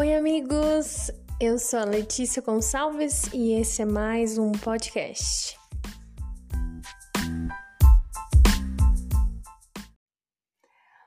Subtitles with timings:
[0.00, 1.10] Oi, amigos!
[1.38, 5.58] Eu sou a Letícia Gonçalves e esse é mais um podcast.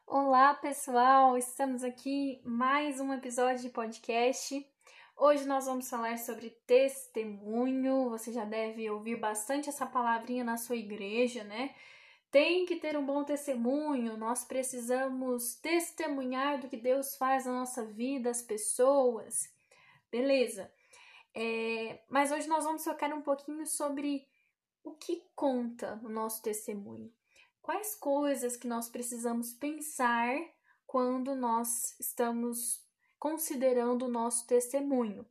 [0.06, 1.36] Olá, pessoal!
[1.36, 4.64] Estamos aqui mais um episódio de podcast.
[5.18, 8.12] Hoje nós vamos falar sobre testemunho.
[8.12, 11.74] Você já deve ouvir bastante essa palavrinha na sua igreja, né?
[12.34, 17.86] Tem que ter um bom testemunho, nós precisamos testemunhar do que Deus faz na nossa
[17.86, 19.54] vida, as pessoas.
[20.12, 20.74] Beleza.
[21.36, 24.28] É, mas hoje nós vamos focar um pouquinho sobre
[24.84, 27.14] o que conta no nosso testemunho.
[27.62, 30.36] Quais coisas que nós precisamos pensar
[30.88, 32.84] quando nós estamos
[33.24, 35.26] considerando o nosso testemunho.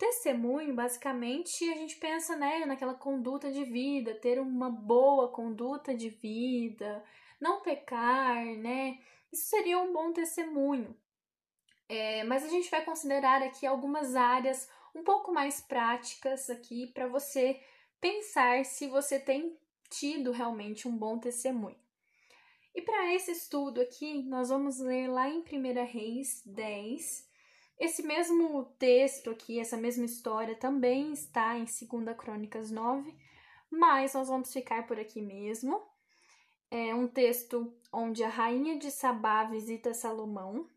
[0.00, 6.08] Testemunho, basicamente, a gente pensa né, naquela conduta de vida, ter uma boa conduta de
[6.08, 7.04] vida,
[7.38, 8.98] não pecar, né?
[9.30, 10.96] Isso seria um bom testemunho.
[11.86, 17.06] É, mas a gente vai considerar aqui algumas áreas um pouco mais práticas aqui para
[17.06, 17.60] você
[18.00, 19.54] pensar se você tem
[19.90, 21.76] tido realmente um bom testemunho.
[22.74, 27.28] E para esse estudo aqui, nós vamos ler lá em 1 Reis 10.
[27.80, 33.12] Esse mesmo texto aqui, essa mesma história também está em 2 Crônicas 9,
[33.68, 35.82] mas nós vamos ficar por aqui mesmo.
[36.70, 40.68] É um texto onde a rainha de Sabá visita Salomão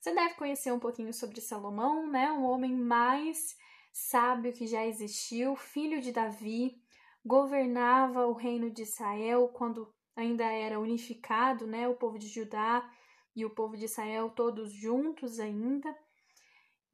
[0.00, 2.30] você deve conhecer um pouquinho sobre Salomão, né?
[2.30, 3.56] Um homem mais
[3.92, 6.80] sábio que já existiu, filho de Davi,
[7.24, 11.88] governava o reino de Israel quando ainda era unificado, né?
[11.88, 12.88] O povo de Judá
[13.34, 15.94] e o povo de Israel todos juntos ainda.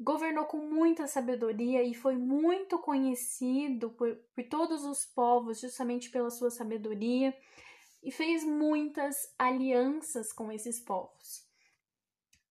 [0.04, 6.30] Governou com muita sabedoria e foi muito conhecido por, por todos os povos justamente pela
[6.30, 7.34] sua sabedoria
[8.02, 11.44] e fez muitas alianças com esses povos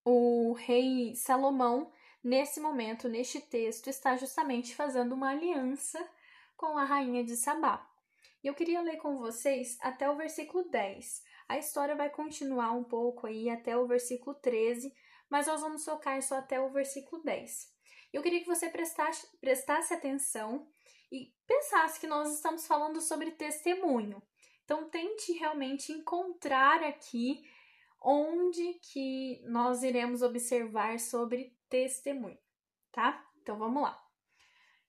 [0.06, 1.92] o rei Salomão,
[2.24, 6.06] nesse momento, neste texto, está justamente fazendo uma aliança
[6.58, 7.88] com a rainha de Sabá.
[8.44, 11.24] E eu queria ler com vocês até o versículo 10.
[11.48, 14.94] A história vai continuar um pouco aí até o versículo 13,
[15.34, 17.74] mas nós vamos focar só até o versículo 10.
[18.14, 20.68] Eu queria que você prestasse, prestasse atenção
[21.12, 24.22] e pensasse que nós estamos falando sobre testemunho.
[24.64, 27.44] Então, tente realmente encontrar aqui
[28.00, 32.38] onde que nós iremos observar sobre testemunho,
[32.92, 33.28] tá?
[33.42, 34.00] Então vamos lá.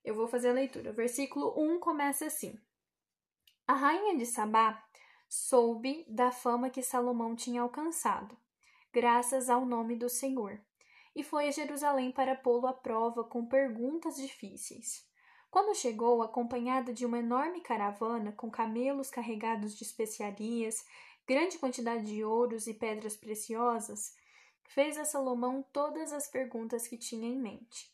[0.05, 0.91] Eu vou fazer a leitura.
[0.91, 2.55] O versículo 1 começa assim:
[3.67, 4.87] A rainha de Sabá
[5.27, 8.37] soube da fama que Salomão tinha alcançado,
[8.95, 10.61] graças ao nome do Senhor,
[11.17, 15.05] e foi a Jerusalém para pô-lo à prova com perguntas difíceis.
[15.51, 20.85] Quando chegou, acompanhada de uma enorme caravana com camelos carregados de especiarias
[21.27, 24.15] grande quantidade de ouros e pedras preciosas,
[24.63, 27.93] fez a Salomão todas as perguntas que tinha em mente.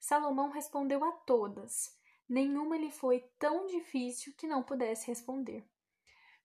[0.00, 1.96] Salomão respondeu a todas.
[2.28, 5.64] Nenhuma lhe foi tão difícil que não pudesse responder.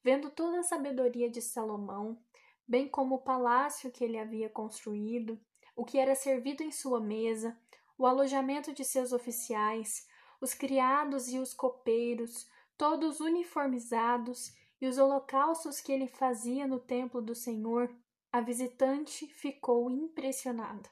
[0.03, 2.21] Vendo toda a sabedoria de Salomão,
[2.67, 5.39] bem como o palácio que ele havia construído,
[5.75, 7.57] o que era servido em sua mesa,
[7.97, 10.07] o alojamento de seus oficiais,
[10.41, 17.21] os criados e os copeiros, todos uniformizados e os holocaustos que ele fazia no templo
[17.21, 17.93] do Senhor,
[18.31, 20.89] a visitante ficou impressionada.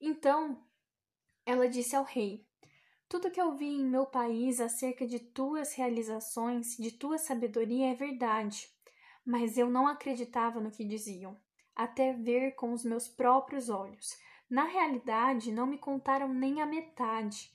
[0.00, 0.64] Então
[1.44, 2.46] ela disse ao rei:
[3.08, 7.94] Tudo que eu vi em meu país acerca de tuas realizações, de tua sabedoria é
[7.94, 8.73] verdade,
[9.24, 11.36] mas eu não acreditava no que diziam,
[11.74, 14.16] até ver com os meus próprios olhos.
[14.48, 17.52] Na realidade, não me contaram nem a metade.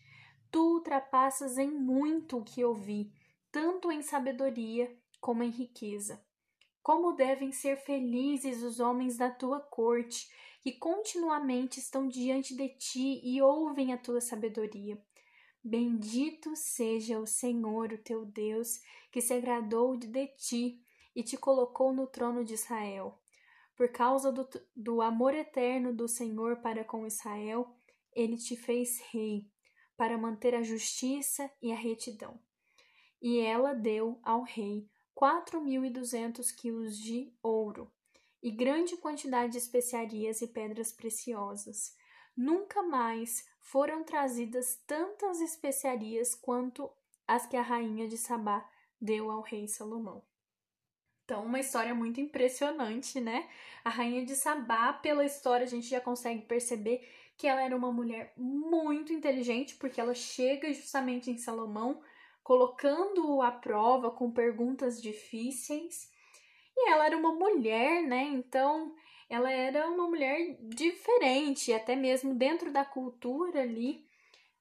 [0.51, 3.13] Tu ultrapassas em muito o que eu vi,
[3.51, 4.91] tanto em sabedoria
[5.21, 6.19] como em riqueza.
[6.81, 10.29] Como devem ser felizes os homens da tua corte,
[10.61, 14.99] que continuamente estão diante de ti e ouvem a tua sabedoria.
[15.63, 18.81] Bendito seja o Senhor, o teu Deus,
[19.11, 20.81] que se agradou de ti
[21.15, 23.19] e te colocou no trono de Israel.
[23.75, 27.75] Por causa do, do amor eterno do Senhor para com Israel,
[28.13, 29.45] ele te fez rei,
[29.95, 32.39] para manter a justiça e a retidão.
[33.21, 37.91] E ela deu ao rei 4.200 quilos de ouro
[38.41, 41.93] e grande quantidade de especiarias e pedras preciosas.
[42.35, 46.89] Nunca mais foram trazidas tantas especiarias quanto
[47.27, 48.67] as que a rainha de Sabá
[48.99, 50.23] deu ao rei Salomão.
[51.29, 53.47] Então, uma história muito impressionante, né?
[53.85, 57.91] A rainha de Sabá, pela história, a gente já consegue perceber que ela era uma
[57.91, 62.01] mulher muito inteligente, porque ela chega justamente em Salomão
[62.41, 66.09] colocando-o à prova com perguntas difíceis.
[66.75, 68.23] E ela era uma mulher, né?
[68.33, 68.95] Então
[69.29, 74.03] ela era uma mulher diferente, até mesmo dentro da cultura ali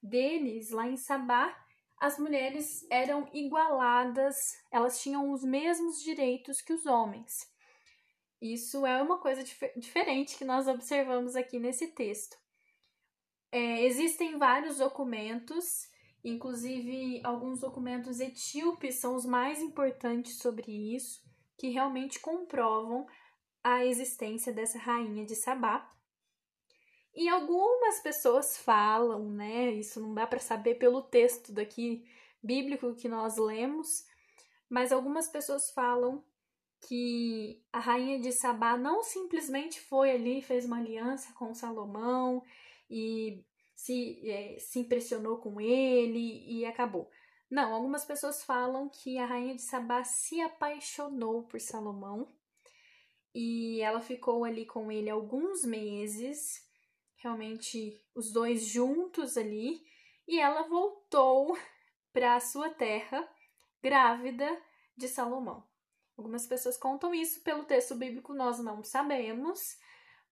[0.03, 1.51] deles, lá em Sabá,
[1.99, 4.35] as mulheres eram igualadas,
[4.71, 7.51] elas tinham os mesmos direitos que os homens.
[8.41, 12.37] Isso é uma coisa dif diferente que nós observamos aqui nesse texto.
[13.51, 15.89] É, existem vários documentos,
[16.23, 21.21] inclusive alguns documentos etíopes são os mais importantes sobre isso,
[21.57, 23.05] que realmente comprovam
[23.61, 25.91] a existência dessa rainha de Sabá.
[27.15, 29.71] E algumas pessoas falam, né?
[29.71, 32.05] Isso não dá para saber pelo texto daqui
[32.41, 34.05] bíblico que nós lemos,
[34.69, 36.23] mas algumas pessoas falam
[36.81, 42.43] que a rainha de Sabá não simplesmente foi ali, fez uma aliança com Salomão
[42.89, 43.43] e
[43.75, 47.09] se, é, se impressionou com ele e acabou.
[47.49, 52.27] Não, algumas pessoas falam que a rainha de Sabá se apaixonou por Salomão
[53.33, 56.68] e ela ficou ali com ele alguns meses,
[57.19, 59.81] realmente os dois juntos ali,
[60.27, 61.57] e ela voltou
[62.11, 63.27] para a sua terra
[63.81, 64.49] grávida
[64.97, 65.63] de Salomão.
[66.17, 69.77] Algumas pessoas contam isso pelo texto bíblico, nós não sabemos,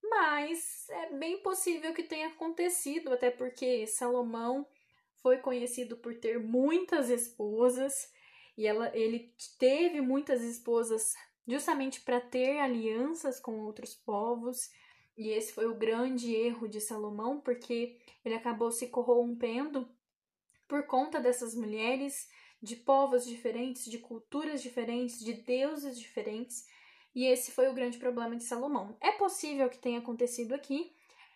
[0.04, 4.68] mas é bem possível que tenha acontecido, até porque Salomão
[5.22, 8.12] foi conhecido por ter muitas esposas
[8.58, 11.14] e ela, ele teve muitas esposas
[11.48, 14.70] justamente para ter alianças com outros povos.
[15.18, 19.90] E esse foi o grande erro de Salomão, porque ele acabou se corrompendo
[20.68, 22.30] por conta dessas mulheres
[22.62, 26.68] de povos diferentes, de culturas diferentes, de deuses diferentes.
[27.16, 28.96] E esse foi o grande problema de Salomão.
[29.02, 30.96] É possível que tenha acontecido aqui.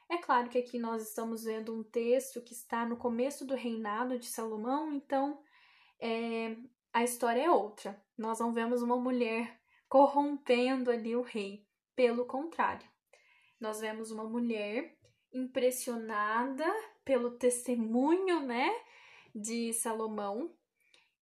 [0.09, 4.19] É claro que aqui nós estamos vendo um texto que está no começo do reinado
[4.19, 5.41] de Salomão, então
[5.99, 6.55] é,
[6.93, 7.99] a história é outra.
[8.17, 11.65] Nós não vemos uma mulher corrompendo ali o rei.
[11.95, 12.90] Pelo contrário,
[13.61, 14.97] nós vemos uma mulher
[15.31, 16.65] impressionada
[17.05, 18.69] pelo testemunho, né,
[19.33, 20.53] de Salomão,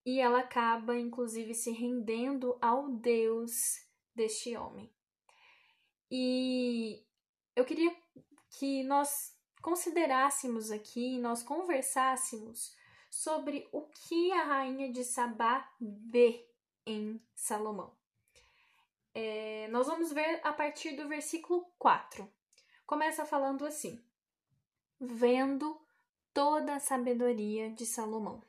[0.05, 3.51] e ela acaba inclusive se rendendo ao Deus
[4.15, 4.91] deste homem.
[6.09, 7.05] E
[7.55, 7.95] eu queria
[8.57, 12.73] que nós considerássemos aqui, nós conversássemos
[13.11, 16.47] sobre o que a rainha de Sabá vê
[16.85, 17.98] em Salomão.
[19.21, 22.25] É, nós vamos ver a partir do versículo 4.
[22.87, 24.01] Começa falando assim:
[24.97, 25.77] Vendo
[26.33, 28.41] toda a sabedoria de Salomão.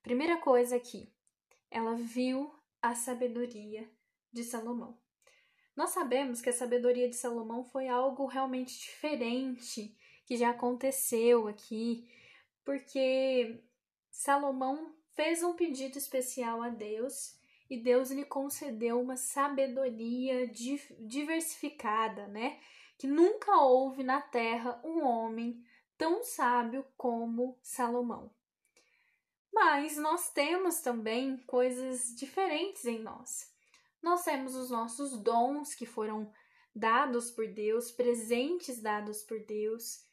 [0.00, 1.12] Primeira coisa aqui,
[1.68, 3.90] ela viu a sabedoria
[4.32, 4.96] de Salomão.
[5.74, 12.08] Nós sabemos que a sabedoria de Salomão foi algo realmente diferente que já aconteceu aqui,
[12.64, 13.60] porque
[14.12, 17.41] Salomão fez um pedido especial a Deus
[17.72, 20.46] e Deus lhe concedeu uma sabedoria
[21.00, 22.60] diversificada, né?
[22.98, 25.64] Que nunca houve na terra um homem
[25.96, 28.30] tão sábio como Salomão.
[29.50, 33.50] Mas nós temos também coisas diferentes em nós.
[34.02, 36.30] Nós temos os nossos dons que foram
[36.76, 40.04] dados por Deus, presentes dados por Deus.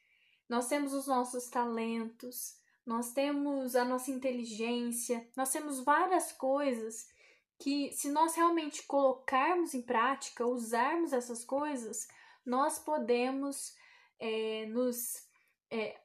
[0.48, 7.19] Nós temos os nossos talentos, nós temos a nossa inteligência, nós temos várias coisas
[7.60, 12.08] que se nós realmente colocarmos em prática, usarmos essas coisas,
[12.46, 13.76] nós podemos
[14.18, 15.28] é, nos
[15.70, 16.00] é,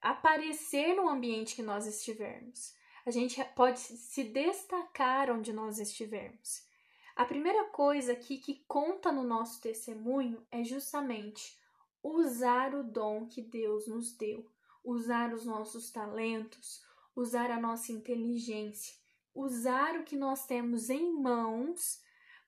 [0.00, 2.74] aparecer no ambiente que nós estivermos.
[3.04, 6.66] A gente pode se destacar onde nós estivermos.
[7.14, 11.58] A primeira coisa aqui que conta no nosso testemunho é justamente
[12.02, 14.50] usar o dom que Deus nos deu,
[14.82, 16.82] usar os nossos talentos,
[17.14, 18.94] usar a nossa inteligência
[19.38, 22.02] usar o que nós temos em mãos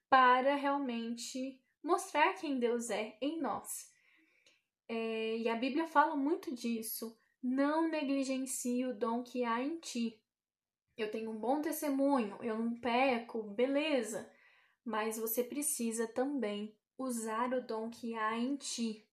[0.09, 3.89] para realmente mostrar quem Deus é em nós.
[4.89, 7.17] É, e a Bíblia fala muito disso.
[7.41, 10.21] Não negligencie o dom que há em ti.
[10.97, 14.31] Eu tenho um bom testemunho, eu não peco, beleza,
[14.85, 19.07] mas você precisa também usar o dom que há em ti.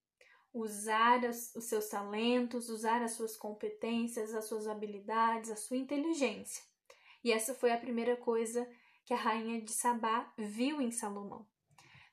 [0.51, 6.63] Usar as, os seus talentos, usar as suas competências, as suas habilidades, a sua inteligência.
[7.27, 8.65] E essa foi a primeira coisa
[9.03, 11.45] que a rainha de Sabá viu em Salomão.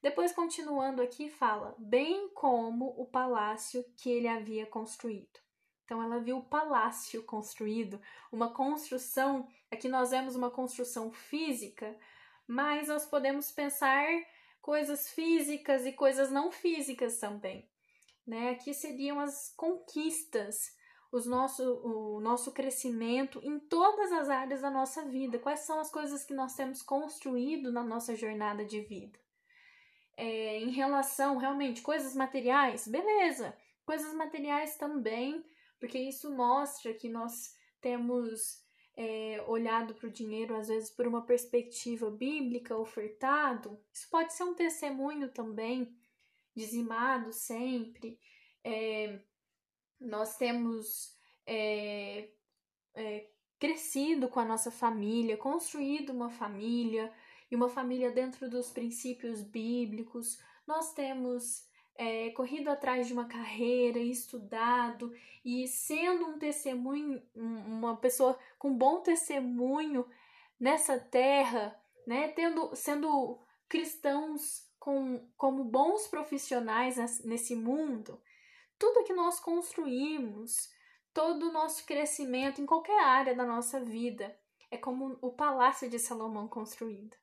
[0.03, 5.39] Depois, continuando aqui, fala, bem como o palácio que ele havia construído.
[5.85, 8.03] Então, ela viu o palácio construído,
[8.33, 9.47] uma construção.
[9.71, 11.97] Aqui nós vemos uma construção física,
[12.45, 14.05] mas nós podemos pensar
[14.61, 17.71] coisas físicas e coisas não físicas também.
[18.27, 18.51] Né?
[18.51, 20.75] Aqui seriam as conquistas
[21.15, 25.39] os nosso, o nosso crescimento em todas as áreas da nossa vida.
[25.39, 29.19] Quais são as coisas que nós temos construído na nossa jornada de vida?
[30.17, 33.57] é, em relação realmente coisas materiais, beleza.
[33.85, 35.45] Coisas materiais também,
[35.79, 38.63] porque isso mostra que nós temos
[38.97, 43.79] é, olhado para o dinheiro, às vezes, por uma perspectiva bíblica, ofertado.
[43.93, 45.95] Isso pode ser um testemunho também,
[46.57, 48.19] dizimado sempre.
[48.63, 49.21] É,
[50.01, 51.15] nós temos
[51.47, 52.29] é,
[52.95, 57.13] é, crescido com a nossa família, construído uma família,
[57.51, 60.39] e uma família dentro dos princípios bíblicos.
[60.67, 61.65] Nós temos
[61.97, 65.13] é, corrido atrás de uma carreira, estudado
[65.45, 70.07] e sendo um testemunho, uma pessoa com bom testemunho
[70.59, 78.21] nessa terra, né, tendo, sendo cristãos com, como bons profissionais nesse mundo,
[78.79, 80.71] tudo que nós construímos,
[81.13, 84.37] todo o nosso crescimento em qualquer área da nossa vida
[84.71, 87.17] é como o palácio de Salomão construído.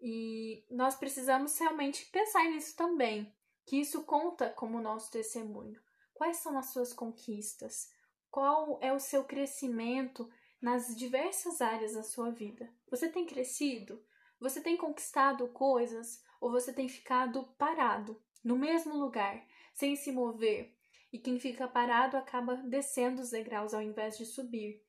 [0.00, 3.34] E nós precisamos realmente pensar nisso também,
[3.64, 5.80] que isso conta como nosso testemunho.
[6.14, 7.90] Quais são as suas conquistas?
[8.30, 10.28] Qual é o seu crescimento
[10.60, 12.72] nas diversas áreas da sua vida?
[12.90, 14.02] Você tem crescido?
[14.40, 19.44] Você tem conquistado coisas ou você tem ficado parado no mesmo lugar,
[19.76, 20.74] sem se mover?
[21.12, 24.82] E quem fica parado acaba descendo os degraus ao invés de subir.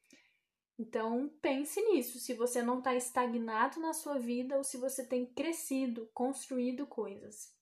[0.79, 5.25] Então, pense nisso, se você não está estagnado na sua vida ou se você tem
[5.25, 7.53] crescido, construído coisas.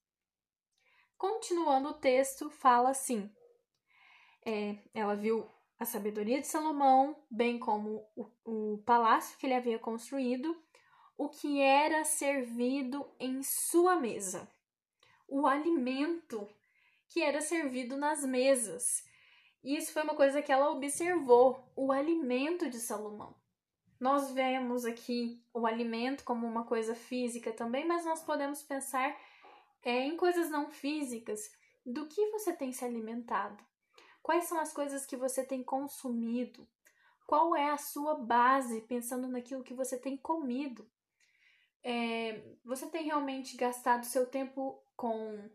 [1.18, 3.34] Continuando o texto, fala assim:
[4.46, 9.80] é, ela viu a sabedoria de Salomão, bem como o, o palácio que ele havia
[9.80, 10.56] construído,
[11.18, 14.50] o que era servido em sua mesa,
[15.28, 16.48] o alimento
[17.16, 19.06] que era servido nas mesas
[19.66, 23.36] e isso foi uma coisa que ela observou, o alimento de Salomão.
[24.00, 29.20] Nós vemos aqui o alimento como uma coisa física também, mas nós podemos pensar
[29.82, 31.52] é, em coisas não físicas.
[31.84, 33.58] Do que você tem se alimentado?
[34.22, 36.68] Quais são as coisas que você tem consumido?
[37.26, 40.88] Qual é a sua base pensando naquilo que você tem comido?
[41.84, 45.50] É, você tem realmente gastado seu tempo com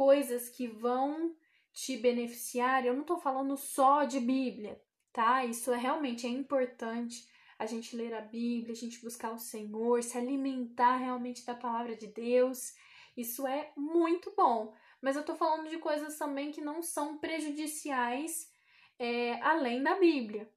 [0.00, 1.36] coisas que vão
[1.74, 5.44] te beneficiar, eu não estou falando só de Bíblia, tá?
[5.44, 7.28] Isso é realmente é importante
[7.58, 11.94] a gente ler a Bíblia, a gente buscar o Senhor, se alimentar realmente da palavra
[11.94, 12.74] de Deus.
[13.14, 14.74] Isso é muito bom.
[15.02, 18.50] Mas eu estou falando de coisas também que não são prejudiciais
[18.98, 20.50] é, além da Bíblia.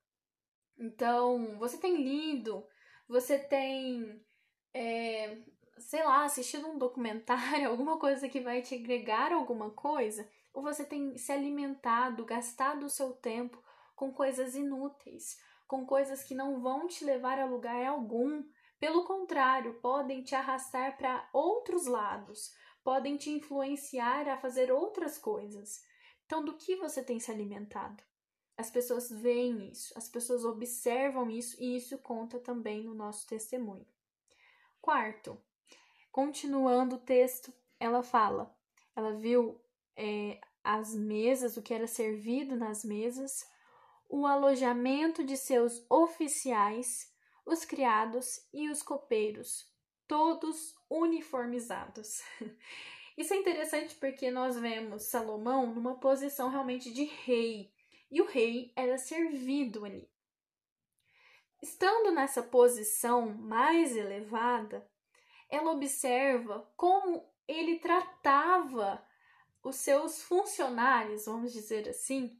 [0.78, 2.66] Então, você tem lido,
[3.10, 4.24] você tem,
[4.74, 5.38] é,
[5.78, 10.86] sei lá, assistido um documentário, alguma coisa que vai te agregar alguma coisa ou você
[10.86, 13.62] tem se alimentado, gastado o seu tempo
[13.96, 18.44] com coisas inúteis, com coisas que não vão te levar a lugar algum.
[18.80, 22.54] Pelo contrário, podem te arrastar para outros lados,
[22.84, 25.84] podem te influenciar a fazer outras coisas.
[26.26, 28.04] Então, do que você tem se alimentado?
[28.56, 33.88] As pessoas veem isso, as pessoas observam isso e isso conta também no nosso testemunho.
[34.80, 35.42] Quarto,
[36.14, 38.56] continuando o texto, ela fala:
[38.96, 39.60] ela viu
[39.98, 43.46] é, as mesas, o que era servido nas mesas,
[44.08, 47.12] o alojamento de seus oficiais,
[47.46, 49.68] os criados e os copeiros,
[50.08, 52.22] todos uniformizados.
[53.18, 57.74] Isso é interessante porque nós vemos Salomão numa posição realmente de rei,
[58.10, 60.08] e o rei era servido ali.
[61.62, 64.88] Estando nessa posição mais elevada,
[65.54, 69.06] ela observa como ele tratava
[69.64, 72.40] os seus funcionários, vamos dizer assim.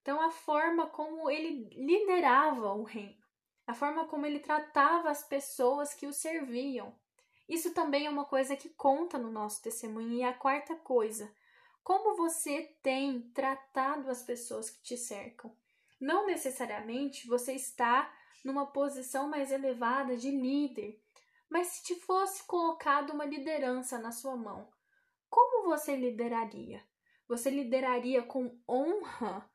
[0.00, 3.22] Então, a forma como ele liderava o reino,
[3.66, 6.92] a forma como ele tratava as pessoas que o serviam.
[7.48, 10.12] Isso também é uma coisa que conta no nosso testemunho.
[10.12, 11.32] E a quarta coisa,
[11.84, 15.54] como você tem tratado as pessoas que te cercam.
[16.00, 18.12] Não necessariamente você está
[18.44, 21.01] numa posição mais elevada de líder,
[21.52, 24.72] mas se te fosse colocado uma liderança na sua mão,
[25.28, 26.82] como você lideraria?
[27.28, 29.46] Você lideraria com honra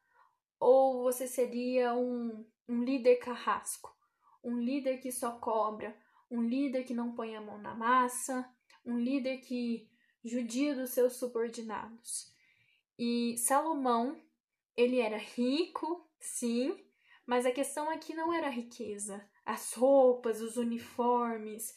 [0.60, 3.92] ou você seria um, um líder carrasco?
[4.44, 5.98] Um líder que só cobra,
[6.30, 8.48] um líder que não põe a mão na massa,
[8.86, 9.90] um líder que
[10.24, 12.32] judia dos seus subordinados.
[12.98, 14.22] E Salomão,
[14.76, 16.80] ele era rico, sim,
[17.26, 21.76] mas a questão aqui não era a riqueza, as roupas, os uniformes,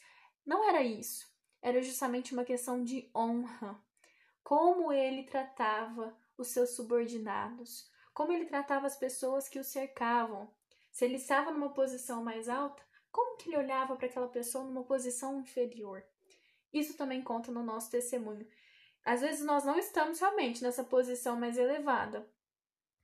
[0.50, 1.32] não era isso.
[1.62, 3.80] Era justamente uma questão de honra
[4.42, 10.52] como ele tratava os seus subordinados, como ele tratava as pessoas que o cercavam.
[10.90, 14.82] Se ele estava numa posição mais alta, como que ele olhava para aquela pessoa numa
[14.82, 16.02] posição inferior?
[16.72, 18.44] Isso também conta no nosso testemunho.
[19.04, 22.28] Às vezes nós não estamos realmente nessa posição mais elevada,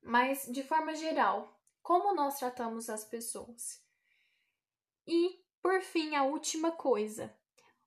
[0.02, 3.80] mas de forma geral, como nós tratamos as pessoas?
[5.06, 7.36] E, por fim, a última coisa,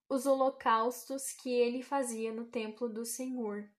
[0.09, 3.71] os holocaustos que ele fazia no templo do Senhor.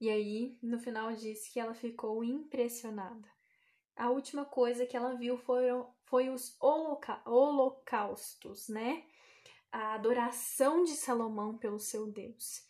[0.00, 3.28] E aí, no final, diz que ela ficou impressionada.
[3.94, 9.04] A última coisa que ela viu foram, foi os holoca holocaustos, né?
[9.70, 12.64] A adoração de Salomão pelo seu Deus.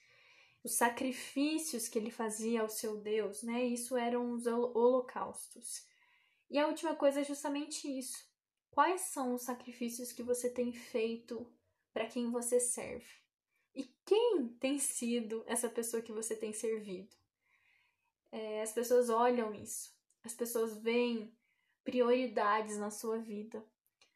[0.64, 3.64] Os sacrifícios que ele fazia ao seu Deus, né?
[3.64, 5.86] Isso eram os holocaustos.
[6.50, 8.28] E a última coisa é justamente isso.
[8.70, 11.46] Quais são os sacrifícios que você tem feito
[11.92, 13.20] para quem você serve?
[13.74, 17.14] E quem tem sido essa pessoa que você tem servido?
[18.32, 21.34] É, as pessoas olham isso, as pessoas veem
[21.82, 23.64] prioridades na sua vida.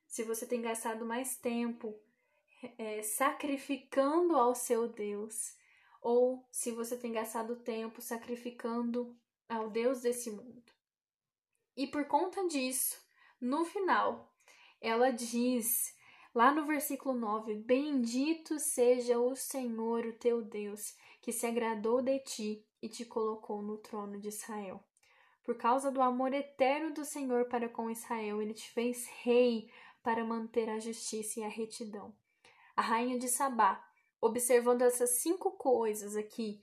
[0.07, 1.99] Se você tem gastado mais tempo
[2.79, 5.57] é, sacrificando ao seu Deus,
[6.01, 9.17] ou se você tem gastado tempo sacrificando
[9.49, 10.73] ao Deus desse mundo.
[11.77, 13.03] E por conta disso,
[13.41, 14.34] no final,
[14.85, 15.97] ela diz
[16.35, 22.19] lá no versículo 9: Bendito seja o Senhor, o teu Deus, que se agradou de
[22.19, 24.85] ti e te colocou no trono de Israel.
[25.43, 29.71] Por causa do amor eterno do Senhor para com Israel, ele te fez rei
[30.03, 32.15] para manter a justiça e a retidão.
[32.77, 33.83] A rainha de Sabá,
[34.21, 36.63] observando essas cinco coisas aqui,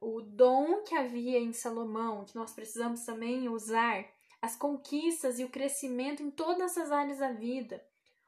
[0.00, 4.06] o dom que havia em Salomão, que nós precisamos também usar,
[4.40, 7.84] as conquistas e o crescimento em todas as áreas da vida,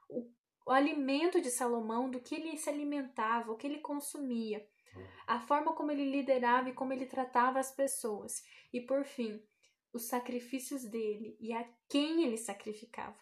[0.09, 0.29] o,
[0.65, 4.65] o alimento de Salomão, do que ele se alimentava, o que ele consumia,
[5.25, 9.41] a forma como ele liderava e como ele tratava as pessoas, e por fim,
[9.93, 13.17] os sacrifícios dele e a quem ele sacrificava.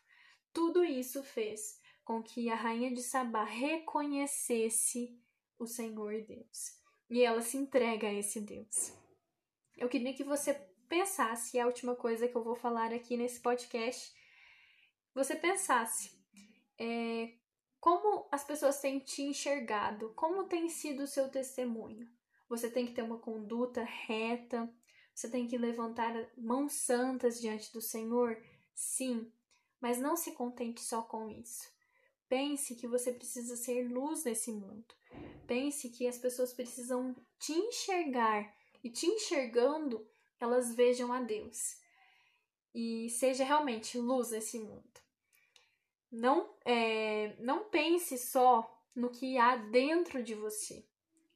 [0.53, 5.15] Tudo isso fez com que a rainha de Sabá reconhecesse
[5.58, 6.79] o Senhor Deus
[7.10, 8.93] e ela se entrega a esse Deus.
[9.78, 10.54] Eu queria que você
[10.89, 14.12] pensasse, e a última coisa que eu vou falar aqui nesse podcast,
[15.13, 16.12] você pensasse
[16.78, 17.34] é,
[17.80, 20.12] como as pessoas têm te enxergado?
[20.15, 22.10] Como tem sido o seu testemunho?
[22.49, 24.69] Você tem que ter uma conduta reta?
[25.13, 28.41] Você tem que levantar mãos santas diante do Senhor?
[28.73, 29.32] Sim,
[29.80, 31.69] mas não se contente só com isso.
[32.28, 34.86] Pense que você precisa ser luz nesse mundo.
[35.47, 40.08] Pense que as pessoas precisam te enxergar e te enxergando,
[40.39, 41.78] elas vejam a Deus.
[42.73, 44.99] E seja realmente luz nesse mundo.
[46.12, 50.86] Não, é, não pense só no que há dentro de você.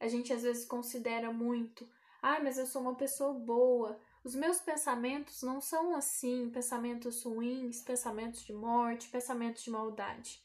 [0.00, 1.88] A gente às vezes considera muito,
[2.20, 3.98] ah, mas eu sou uma pessoa boa.
[4.24, 10.42] Os meus pensamentos não são assim, pensamentos ruins, pensamentos de morte, pensamentos de maldade.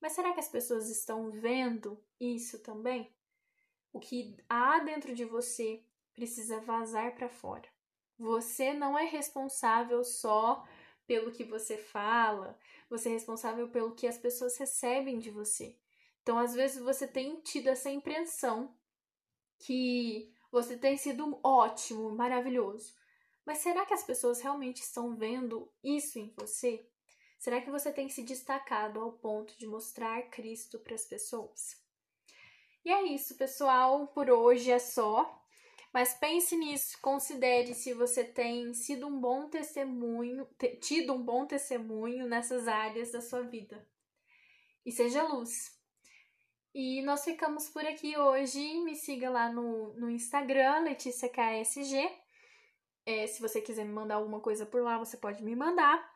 [0.00, 3.14] Mas será que as pessoas estão vendo isso também?
[3.92, 7.68] O que há dentro de você precisa vazar para fora.
[8.20, 10.62] Você não é responsável só
[11.06, 12.58] pelo que você fala,
[12.90, 15.74] você é responsável pelo que as pessoas recebem de você.
[16.22, 18.76] Então, às vezes, você tem tido essa impressão
[19.58, 22.94] que você tem sido ótimo, maravilhoso.
[23.46, 26.86] Mas será que as pessoas realmente estão vendo isso em você?
[27.38, 31.82] Será que você tem se destacado ao ponto de mostrar Cristo para as pessoas?
[32.84, 34.08] E é isso, pessoal.
[34.08, 35.39] Por hoje é só.
[35.92, 40.46] Mas pense nisso, considere se você tem sido um bom testemunho,
[40.80, 43.84] tido um bom testemunho nessas áreas da sua vida.
[44.86, 45.78] E seja luz.
[46.72, 48.78] E nós ficamos por aqui hoje.
[48.84, 52.08] Me siga lá no, no Instagram, Letícia KSG.
[53.04, 56.08] É, se você quiser me mandar alguma coisa por lá, você pode me mandar.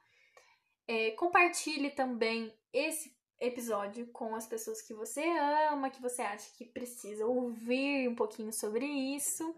[0.86, 5.22] É, compartilhe também esse episódio com as pessoas que você
[5.70, 9.54] ama, que você acha que precisa ouvir um pouquinho sobre isso.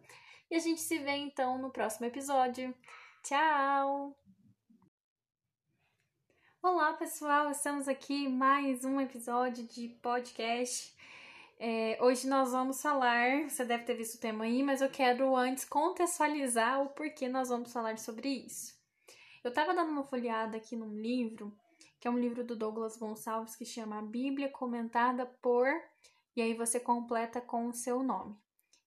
[0.50, 2.74] E a gente se vê então no próximo episódio.
[3.22, 4.16] Tchau!
[6.62, 10.94] Olá pessoal, estamos aqui mais um episódio de podcast.
[11.58, 15.34] É, hoje nós vamos falar, você deve ter visto o tema aí, mas eu quero
[15.36, 18.74] antes contextualizar o porquê nós vamos falar sobre isso.
[19.44, 21.56] Eu estava dando uma folheada aqui num livro
[22.06, 25.66] que é um livro do Douglas Gonçalves que chama Bíblia Comentada por.
[26.36, 28.36] E aí você completa com o seu nome.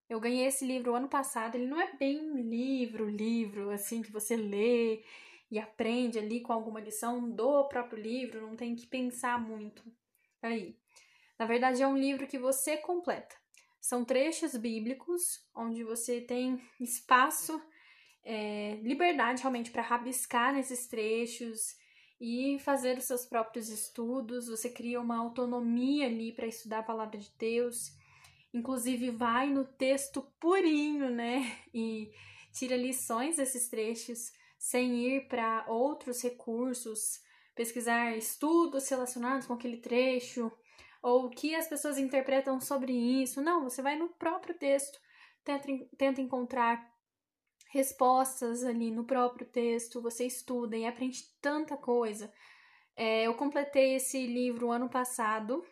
[0.08, 1.56] Eu ganhei esse livro ano passado.
[1.56, 5.04] Ele não é bem livro, livro, assim, que você lê
[5.52, 9.84] e aprende ali com alguma lição do próprio livro, não tem que pensar muito
[10.42, 10.78] aí.
[11.38, 13.36] Na verdade, é um livro que você completa.
[13.82, 17.62] São trechos bíblicos onde você tem espaço,
[18.24, 21.78] é, liberdade realmente para rabiscar nesses trechos
[22.20, 27.18] e fazer os seus próprios estudos, você cria uma autonomia ali para estudar a palavra
[27.18, 27.98] de Deus.
[28.54, 31.56] inclusive vai no texto purinho, né?
[31.74, 32.12] E
[32.52, 37.22] tira lições desses trechos sem ir para outros recursos,
[37.56, 40.52] pesquisar estudos relacionados com aquele trecho,
[41.02, 43.42] ou o que as pessoas interpretam sobre isso.
[43.42, 45.00] Não, você vai no próprio texto,
[45.44, 46.92] tenta, tenta encontrar
[47.70, 52.32] respostas ali no próprio texto, você estuda e aprende tanta coisa.
[52.96, 55.64] É, eu completei esse livro ano passado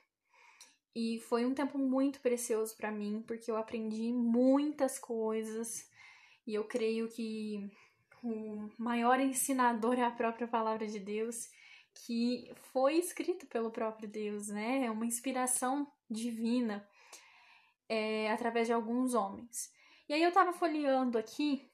[0.96, 5.88] e foi um tempo muito precioso para mim, porque eu aprendi muitas coisas
[6.46, 7.70] e eu creio que
[8.24, 11.50] o maior ensinador é a própria palavra de Deus,
[12.06, 14.86] que foi escrito pelo próprio Deus, né?
[14.86, 16.88] É uma inspiração divina
[17.90, 19.72] é, através de alguns homens.
[20.08, 21.67] E aí eu tava folheando aqui,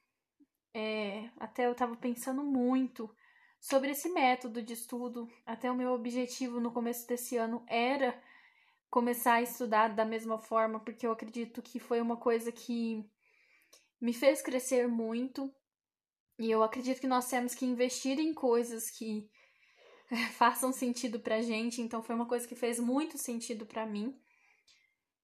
[0.73, 3.13] é, até eu tava pensando muito
[3.59, 5.29] sobre esse método de estudo.
[5.45, 8.19] Até o meu objetivo no começo desse ano era
[8.89, 13.03] começar a estudar da mesma forma, porque eu acredito que foi uma coisa que
[13.99, 15.53] me fez crescer muito.
[16.37, 19.29] E eu acredito que nós temos que investir em coisas que
[20.33, 24.19] façam sentido pra gente, então foi uma coisa que fez muito sentido para mim.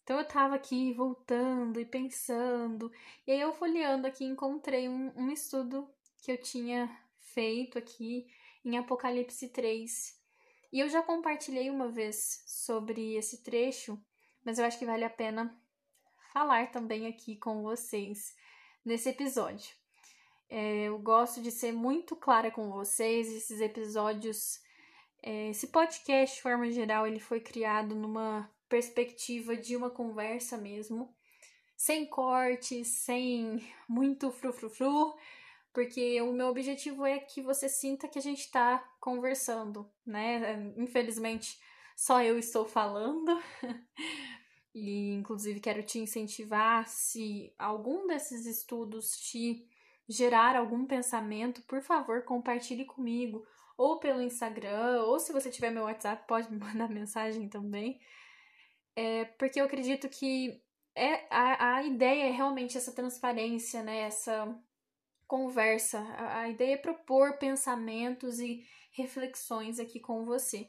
[0.09, 2.91] Então eu tava aqui voltando e pensando,
[3.27, 5.87] e aí eu folheando aqui encontrei um, um estudo
[6.23, 8.25] que eu tinha feito aqui
[8.65, 10.19] em Apocalipse 3.
[10.73, 14.03] E eu já compartilhei uma vez sobre esse trecho,
[14.43, 15.55] mas eu acho que vale a pena
[16.33, 18.35] falar também aqui com vocês
[18.83, 19.75] nesse episódio.
[20.49, 24.59] É, eu gosto de ser muito clara com vocês, esses episódios
[25.21, 31.13] é, esse podcast, de forma geral, ele foi criado numa perspectiva de uma conversa mesmo,
[31.75, 35.15] sem cortes, sem muito frufrufru,
[35.73, 40.73] porque o meu objetivo é que você sinta que a gente está conversando, né?
[40.77, 41.60] Infelizmente,
[41.95, 43.41] só eu estou falando.
[44.73, 49.67] e, inclusive, quero te incentivar, se algum desses estudos te
[50.08, 53.45] gerar algum pensamento, por favor, compartilhe comigo
[53.77, 57.99] ou pelo Instagram, ou se você tiver meu WhatsApp, pode me mandar mensagem também.
[58.95, 60.62] É, porque eu acredito que
[60.95, 64.02] é, a, a ideia é realmente essa transparência, né?
[64.02, 64.54] Essa
[65.28, 65.99] conversa.
[65.99, 70.67] A, a ideia é propor pensamentos e reflexões aqui com você.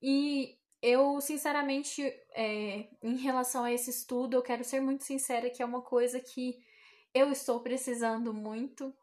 [0.00, 2.02] E eu, sinceramente,
[2.34, 6.20] é, em relação a esse estudo, eu quero ser muito sincera que é uma coisa
[6.20, 6.58] que
[7.12, 8.94] eu estou precisando muito.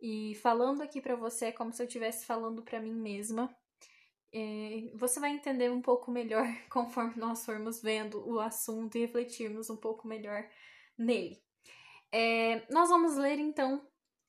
[0.00, 3.54] E falando aqui para você é como se eu estivesse falando para mim mesma.
[4.32, 9.68] É, você vai entender um pouco melhor conforme nós formos vendo o assunto e refletirmos
[9.70, 10.48] um pouco melhor
[10.96, 11.42] nele.
[12.12, 13.86] É, nós vamos ler então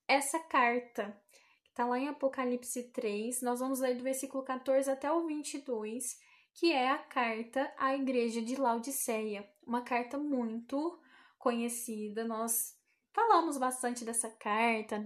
[0.07, 1.17] essa carta
[1.63, 3.41] que está lá em Apocalipse 3.
[3.41, 6.19] Nós vamos ler do versículo 14 até o 22,
[6.53, 9.47] que é a carta à igreja de Laodiceia.
[9.65, 10.99] Uma carta muito
[11.37, 12.23] conhecida.
[12.25, 12.75] Nós
[13.13, 15.03] falamos bastante dessa carta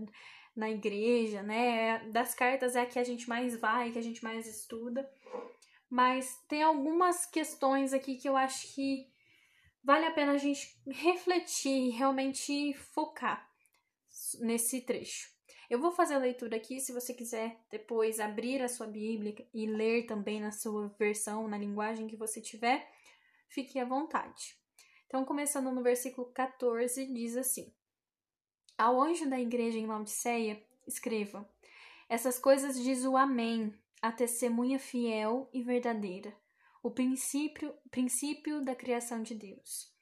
[0.56, 2.00] na igreja, né?
[2.12, 5.10] Das cartas é a que a gente mais vai, que a gente mais estuda.
[5.90, 9.08] Mas tem algumas questões aqui que eu acho que
[9.84, 13.48] vale a pena a gente refletir e realmente focar
[14.40, 15.36] nesse trecho.
[15.70, 19.66] Eu vou fazer a leitura aqui, se você quiser depois abrir a sua Bíblia e
[19.66, 22.88] ler também na sua versão, na linguagem que você tiver,
[23.50, 24.56] fique à vontade.
[25.08, 27.74] Então, começando no versículo 14, diz assim:
[28.78, 31.48] ao anjo da igreja em Laodiceia, escreva:
[32.10, 36.36] Essas coisas diz o Amém, a testemunha fiel e verdadeira,
[36.84, 39.94] o princípio, princípio da criação de Deus.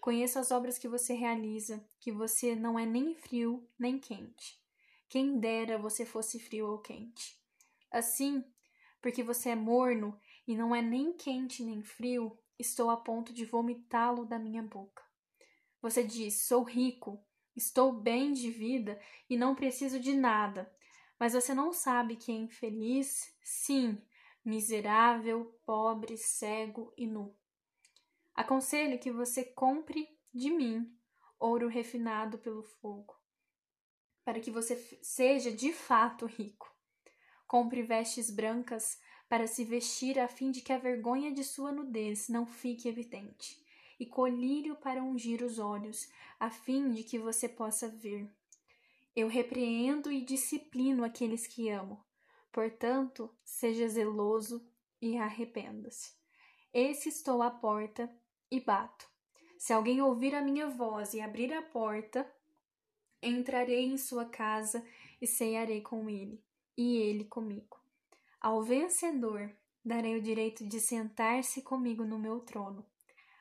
[0.00, 4.60] Conheço as obras que você realiza, que você não é nem frio nem quente.
[5.08, 7.40] Quem dera você fosse frio ou quente.
[7.90, 8.44] Assim,
[9.00, 13.44] porque você é morno e não é nem quente nem frio, estou a ponto de
[13.44, 15.02] vomitá-lo da minha boca.
[15.80, 17.24] Você diz: Sou rico,
[17.56, 20.70] Estou bem de vida e não preciso de nada.
[21.18, 23.34] Mas você não sabe que é infeliz?
[23.42, 23.98] Sim,
[24.44, 27.34] miserável, pobre, cego e nu.
[28.34, 30.94] Aconselho que você compre de mim
[31.38, 33.18] ouro refinado pelo fogo,
[34.22, 36.70] para que você seja de fato rico.
[37.46, 42.28] Compre vestes brancas para se vestir a fim de que a vergonha de sua nudez
[42.28, 43.65] não fique evidente
[43.98, 48.30] e colírio para ungir os olhos, a fim de que você possa ver.
[49.14, 52.04] Eu repreendo e disciplino aqueles que amo.
[52.52, 54.66] Portanto, seja zeloso
[55.00, 56.14] e arrependa-se.
[56.72, 58.10] Eis que estou à porta
[58.50, 59.08] e bato.
[59.58, 62.30] Se alguém ouvir a minha voz e abrir a porta,
[63.22, 64.86] entrarei em sua casa
[65.20, 66.44] e cearei com ele,
[66.76, 67.80] e ele comigo.
[68.40, 69.50] Ao vencedor
[69.82, 72.84] darei o direito de sentar-se comigo no meu trono,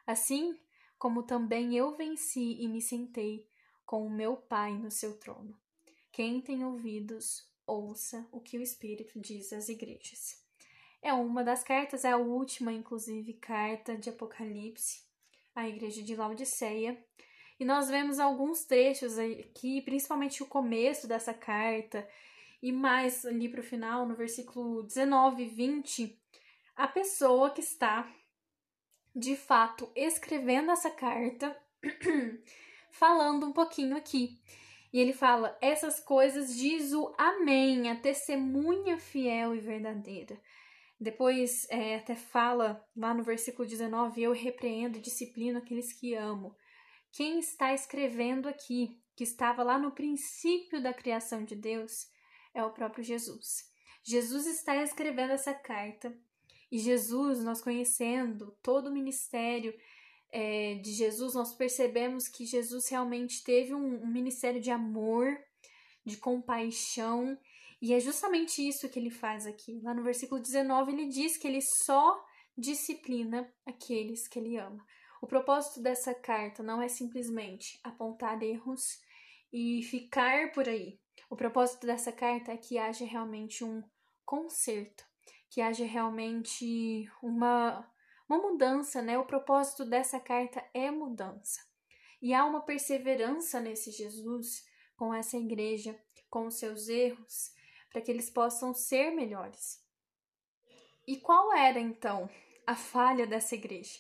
[0.06, 0.58] assim
[0.98, 3.48] como também eu venci e me sentei
[3.86, 5.56] com o meu Pai no seu trono.
[6.12, 10.42] Quem tem ouvidos, ouça o que o Espírito diz às igrejas.
[11.02, 15.04] É uma das cartas, é a última, inclusive, carta de Apocalipse
[15.54, 16.98] à igreja de Laodiceia.
[17.60, 22.08] E nós vemos alguns trechos aqui, principalmente o começo dessa carta,
[22.62, 26.22] e mais ali para o final, no versículo 19 e 20,
[26.76, 28.12] a pessoa que está
[29.16, 31.58] de fato escrevendo essa carta,
[32.92, 34.42] falando um pouquinho aqui.
[34.92, 40.40] E ele fala: Essas coisas diz o Amém, a testemunha fiel e verdadeira.
[41.00, 46.56] Depois é, até fala lá no versículo 19: Eu repreendo e disciplino aqueles que amo.
[47.12, 52.08] Quem está escrevendo aqui, que estava lá no princípio da criação de Deus,
[52.54, 53.64] é o próprio Jesus.
[54.04, 56.16] Jesus está escrevendo essa carta
[56.76, 59.74] e Jesus, nós conhecendo todo o ministério
[60.30, 65.26] é, de Jesus, nós percebemos que Jesus realmente teve um, um ministério de amor,
[66.06, 67.40] de compaixão,
[67.82, 69.80] e é justamente isso que ele faz aqui.
[69.84, 72.22] Lá no versículo 19, ele diz que ele só
[72.58, 74.86] disciplina aqueles que ele ama.
[75.22, 78.82] O propósito dessa carta não é simplesmente apontar erros
[79.50, 81.00] e ficar por aí.
[81.30, 83.82] O propósito dessa carta é que haja realmente um
[84.26, 85.06] conserto,
[85.56, 87.90] que haja realmente uma
[88.28, 89.18] uma mudança, né?
[89.18, 91.62] O propósito dessa carta é mudança.
[92.22, 94.66] E há uma perseverança nesse Jesus
[94.98, 95.98] com essa igreja,
[96.30, 97.54] com os seus erros,
[97.90, 99.82] para que eles possam ser melhores.
[101.08, 102.30] E qual era então
[102.68, 103.98] a falha dessa igreja?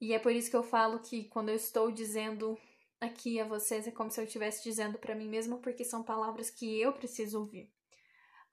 [0.00, 2.56] E é por isso que eu falo que quando eu estou dizendo
[3.00, 6.48] aqui a vocês é como se eu estivesse dizendo para mim mesma, porque são palavras
[6.48, 7.72] que eu preciso ouvir.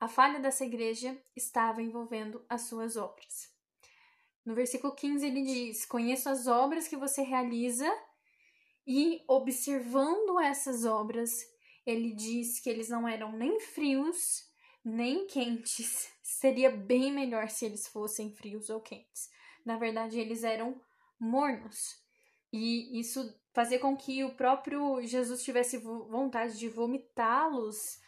[0.00, 3.50] A falha dessa igreja estava envolvendo as suas obras.
[4.44, 7.90] No versículo 15 ele diz: Conheço as obras que você realiza,
[8.86, 11.30] e observando essas obras,
[11.84, 14.48] ele diz que eles não eram nem frios
[14.84, 16.10] nem quentes.
[16.22, 19.28] Seria bem melhor se eles fossem frios ou quentes.
[19.64, 20.80] Na verdade, eles eram
[21.18, 21.96] mornos.
[22.52, 27.98] E isso fazia com que o próprio Jesus tivesse vontade de vomitá-los,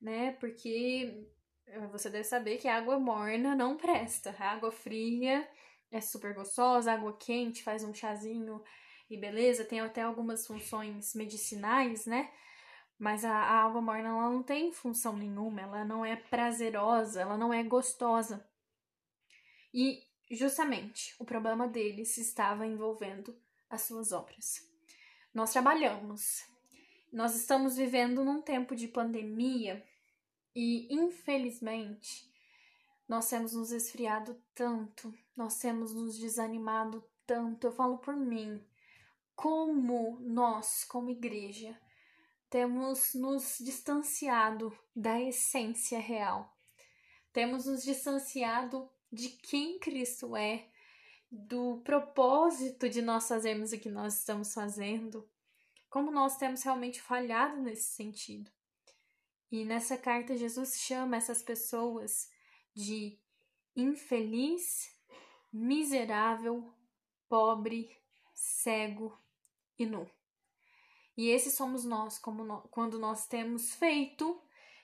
[0.00, 0.32] né?
[0.32, 1.26] Porque
[1.66, 4.34] eh, você deve saber que água morna não presta.
[4.38, 5.48] A água fria
[5.90, 8.62] é super gostosa, água quente, faz um chazinho
[9.08, 12.30] e beleza, tem até algumas funções medicinais, né?
[12.98, 17.36] Mas a, a água morna ela não tem função nenhuma, ela não é prazerosa, ela
[17.36, 18.46] não é gostosa.
[19.74, 23.36] E justamente o problema deles estava envolvendo
[23.68, 24.68] as suas obras.
[25.34, 26.44] Nós trabalhamos,
[27.12, 29.84] nós estamos vivendo num tempo de pandemia
[30.54, 32.30] e, infelizmente,
[33.08, 37.66] nós temos nos esfriado tanto, nós temos nos desanimado tanto.
[37.66, 38.64] Eu falo por mim.
[39.34, 41.76] Como nós, como igreja,
[42.48, 46.56] temos nos distanciado da essência real.
[47.32, 50.68] Temos nos distanciado de quem Cristo é,
[51.30, 55.28] do propósito de nós fazermos o que nós estamos fazendo.
[55.88, 58.50] Como nós temos realmente falhado nesse sentido.
[59.50, 62.30] E nessa carta, Jesus chama essas pessoas
[62.74, 63.18] de
[63.74, 64.94] infeliz,
[65.52, 66.72] miserável,
[67.28, 67.90] pobre,
[68.32, 69.18] cego
[69.78, 70.08] e nu.
[71.16, 74.40] E esses somos nós, como no, quando nós temos feito.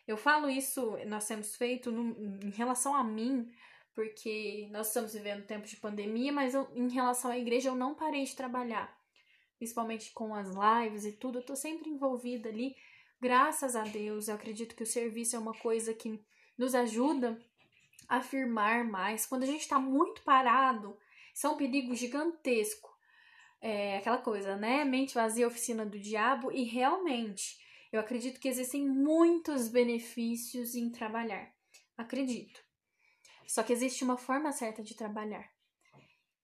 [0.06, 3.50] Eu falo isso, nós temos feito no, em relação a mim,
[3.94, 7.94] porque nós estamos vivendo tempo de pandemia, mas eu, em relação à igreja eu não
[7.94, 8.94] parei de trabalhar,
[9.56, 11.38] principalmente com as lives e tudo.
[11.38, 12.76] Eu tô sempre envolvida ali,
[13.20, 14.28] graças a Deus.
[14.28, 16.22] Eu acredito que o serviço é uma coisa que
[16.56, 17.38] nos ajuda
[18.08, 19.26] afirmar mais.
[19.26, 20.98] Quando a gente está muito parado,
[21.34, 22.94] isso é um perigo gigantesco.
[23.60, 24.84] É aquela coisa, né?
[24.84, 27.58] Mente vazia, oficina do diabo, e realmente
[27.92, 31.52] eu acredito que existem muitos benefícios em trabalhar.
[31.96, 32.60] Acredito.
[33.46, 35.48] Só que existe uma forma certa de trabalhar.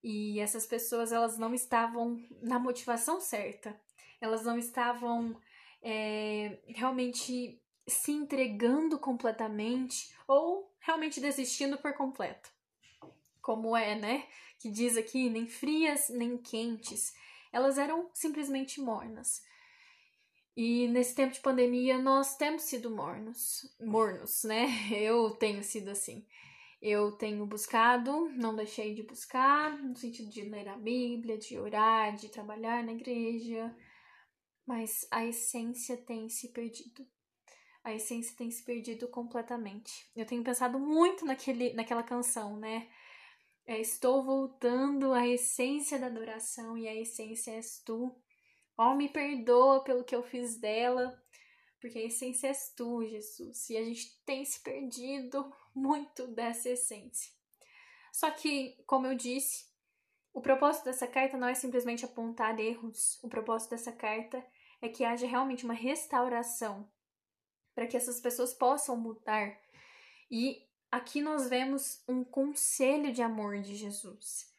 [0.02, 3.78] E essas pessoas, elas não estavam na motivação certa.
[4.20, 5.38] Elas não estavam
[5.82, 12.50] é, realmente se entregando completamente ou realmente desistindo por completo.
[13.40, 14.26] Como é, né?
[14.58, 17.12] Que diz aqui, nem frias nem quentes.
[17.52, 19.42] Elas eram simplesmente mornas.
[20.56, 24.66] E nesse tempo de pandemia nós temos sido mornos, mornos, né?
[24.92, 26.24] Eu tenho sido assim.
[26.80, 32.14] Eu tenho buscado, não deixei de buscar, no sentido de ler a Bíblia, de orar,
[32.16, 33.74] de trabalhar na igreja,
[34.66, 37.06] mas a essência tem se perdido
[37.84, 40.08] a essência tem se perdido completamente.
[40.14, 42.88] Eu tenho pensado muito naquele, naquela canção, né?
[43.66, 48.14] é, estou voltando à essência da adoração e a essência és tu.
[48.76, 51.22] Ó, oh, me perdoa pelo que eu fiz dela,
[51.80, 53.70] porque a essência és tu, Jesus.
[53.70, 57.30] E a gente tem se perdido muito dessa essência.
[58.12, 59.70] Só que, como eu disse,
[60.32, 63.22] o propósito dessa carta não é simplesmente apontar erros.
[63.22, 64.44] O propósito dessa carta
[64.82, 66.90] é que haja realmente uma restauração
[67.74, 69.56] para que essas pessoas possam mudar.
[70.30, 74.52] E aqui nós vemos um conselho de amor de Jesus.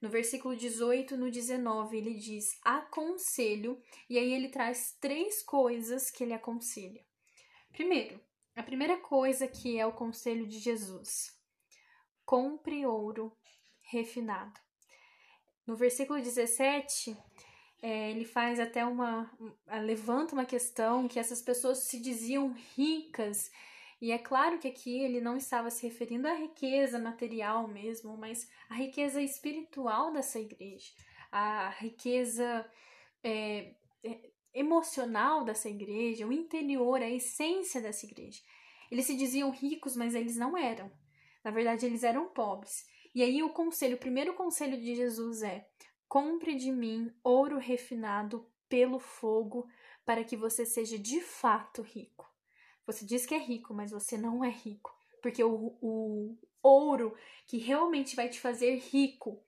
[0.00, 6.24] No versículo 18, no 19, ele diz: aconselho, e aí ele traz três coisas que
[6.24, 7.04] ele aconselha.
[7.72, 8.20] Primeiro,
[8.54, 11.38] a primeira coisa que é o conselho de Jesus:
[12.24, 13.36] compre ouro
[13.82, 14.58] refinado.
[15.66, 17.16] No versículo 17,
[17.82, 19.30] é, ele faz até uma.
[19.82, 23.50] levanta uma questão que essas pessoas se diziam ricas.
[24.00, 28.48] E é claro que aqui ele não estava se referindo à riqueza material mesmo, mas
[28.68, 30.90] à riqueza espiritual dessa igreja,
[31.30, 32.66] à riqueza
[33.22, 38.40] é, é, emocional dessa igreja, o interior, a essência dessa igreja.
[38.90, 40.90] Eles se diziam ricos, mas eles não eram.
[41.44, 42.84] Na verdade, eles eram pobres.
[43.14, 45.66] E aí o conselho, o primeiro conselho de Jesus é:
[46.10, 49.70] compre de mim ouro refinado pelo fogo,
[50.04, 52.28] para que você seja de fato rico.
[52.84, 54.92] Você diz que é rico, mas você não é rico,
[55.22, 59.40] porque o, o ouro que realmente vai te fazer rico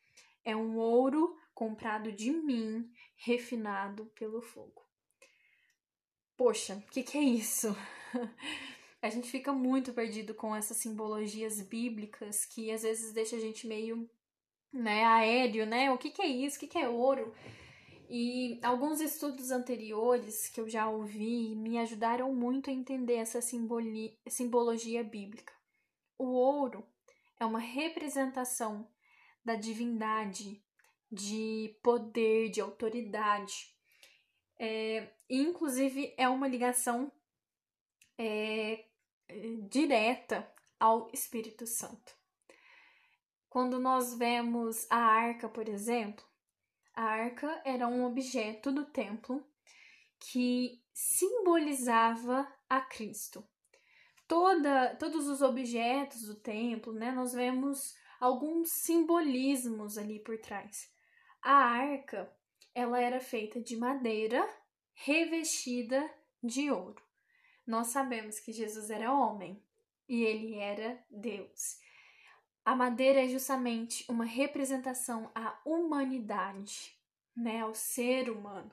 [0.45, 4.87] é um ouro comprado de mim, refinado pelo fogo.
[6.37, 7.77] Poxa, o que, que é isso?
[9.03, 13.67] a gente fica muito perdido com essas simbologias bíblicas que às vezes deixa a gente
[13.67, 14.09] meio
[14.73, 15.91] né, aéreo, né?
[15.91, 16.57] O que, que é isso?
[16.57, 17.35] O que, que é ouro?
[18.09, 25.03] E alguns estudos anteriores que eu já ouvi me ajudaram muito a entender essa simbologia
[25.03, 25.53] bíblica.
[26.19, 26.87] O ouro
[27.41, 28.89] é uma representação
[29.45, 30.63] da divindade,
[31.11, 33.75] de poder, de autoridade.
[34.59, 37.11] É, inclusive, é uma ligação
[38.17, 38.85] é,
[39.69, 40.47] direta
[40.79, 42.22] ao Espírito Santo.
[43.53, 46.25] Quando nós vemos a arca, por exemplo,
[46.95, 49.47] a arca era um objeto do templo
[50.19, 53.47] que simbolizava a Cristo.
[54.27, 60.91] Toda, todos os objetos do templo, né, nós vemos alguns simbolismos ali por trás.
[61.43, 62.35] A arca,
[62.75, 64.49] ela era feita de madeira
[64.95, 66.11] revestida
[66.43, 67.05] de ouro.
[67.67, 69.63] Nós sabemos que Jesus era homem
[70.09, 71.82] e ele era Deus.
[72.65, 76.97] A madeira é justamente uma representação à humanidade,
[77.37, 78.71] né, ao ser humano.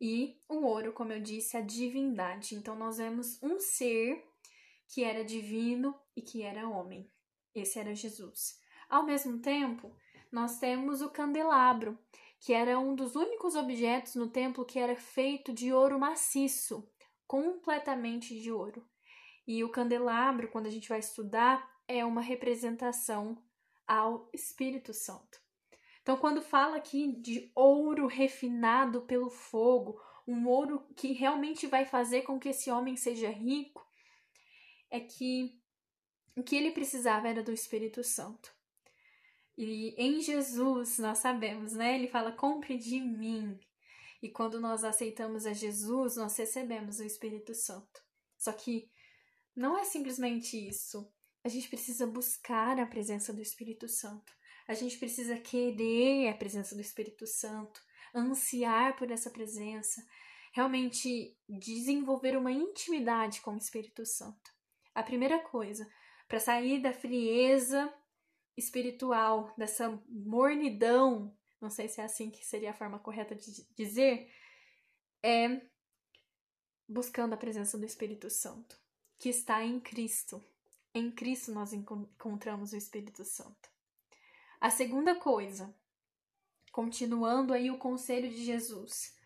[0.00, 2.54] E o ouro, como eu disse, a divindade.
[2.54, 4.24] Então nós vemos um ser
[4.86, 7.10] que era divino e que era homem.
[7.54, 8.60] Esse era Jesus.
[8.88, 9.90] Ao mesmo tempo,
[10.30, 11.98] nós temos o candelabro,
[12.38, 16.88] que era um dos únicos objetos no templo que era feito de ouro maciço,
[17.26, 18.86] completamente de ouro.
[19.46, 23.42] E o candelabro, quando a gente vai estudar, é uma representação
[23.86, 25.40] ao Espírito Santo.
[26.02, 32.22] Então, quando fala aqui de ouro refinado pelo fogo, um ouro que realmente vai fazer
[32.22, 33.86] com que esse homem seja rico,
[34.90, 35.58] é que
[36.36, 38.54] o que ele precisava era do Espírito Santo.
[39.56, 41.96] E em Jesus, nós sabemos, né?
[41.96, 43.58] Ele fala: compre de mim.
[44.22, 48.00] E quando nós aceitamos a Jesus, nós recebemos o Espírito Santo.
[48.36, 48.90] Só que
[49.54, 51.12] não é simplesmente isso.
[51.44, 54.32] A gente precisa buscar a presença do Espírito Santo.
[54.66, 57.82] A gente precisa querer a presença do Espírito Santo,
[58.14, 60.06] ansiar por essa presença,
[60.52, 64.52] realmente desenvolver uma intimidade com o Espírito Santo.
[64.94, 65.88] A primeira coisa,
[66.26, 67.92] para sair da frieza
[68.56, 74.30] espiritual, dessa mornidão, não sei se é assim que seria a forma correta de dizer,
[75.22, 75.62] é
[76.88, 78.78] buscando a presença do Espírito Santo
[79.18, 80.42] que está em Cristo.
[80.94, 83.68] Em Cristo nós encontramos o Espírito Santo.
[84.60, 85.74] A segunda coisa,
[86.72, 89.16] continuando aí o conselho de Jesus: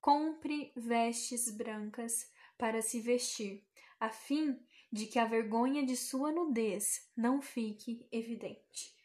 [0.00, 3.66] compre vestes brancas para se vestir,
[4.00, 4.58] a fim
[4.90, 8.96] de que a vergonha de sua nudez não fique evidente.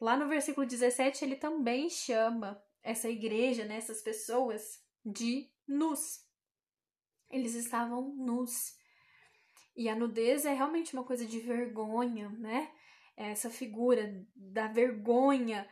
[0.00, 6.24] Lá no versículo 17, ele também chama essa igreja, né, essas pessoas, de nus.
[7.30, 8.76] Eles estavam nus.
[9.76, 12.70] E a nudez é realmente uma coisa de vergonha, né?
[13.16, 15.68] É essa figura da vergonha